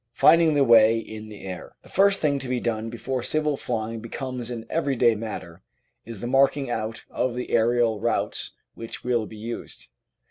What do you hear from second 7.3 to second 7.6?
the